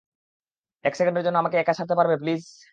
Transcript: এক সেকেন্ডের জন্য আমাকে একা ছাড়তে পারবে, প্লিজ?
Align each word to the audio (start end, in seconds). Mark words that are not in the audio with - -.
এক 0.85 0.93
সেকেন্ডের 0.95 1.23
জন্য 1.25 1.37
আমাকে 1.39 1.57
একা 1.59 1.73
ছাড়তে 1.77 1.95
পারবে, 1.99 2.15
প্লিজ? 2.21 2.43